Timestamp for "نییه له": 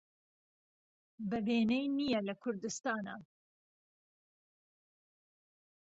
1.97-2.33